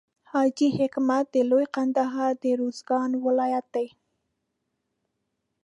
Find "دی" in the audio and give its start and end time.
3.75-3.87